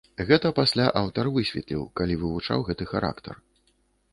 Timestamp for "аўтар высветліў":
1.01-1.83